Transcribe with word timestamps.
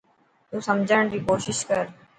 تو 0.49 0.57
سمجهڻ 0.67 1.03
ي 1.15 1.19
ڪوشش 1.27 1.59
ڪر. 1.69 1.83